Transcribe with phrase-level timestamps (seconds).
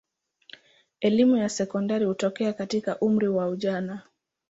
[1.01, 4.01] Elimu ya sekondari hutokea katika umri wa ujana.